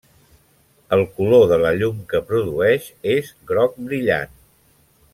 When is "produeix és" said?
2.31-3.33